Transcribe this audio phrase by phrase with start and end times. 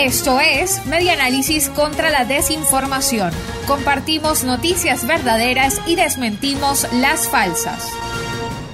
[0.00, 3.30] Esto es Media Análisis contra la Desinformación.
[3.66, 7.92] Compartimos noticias verdaderas y desmentimos las falsas.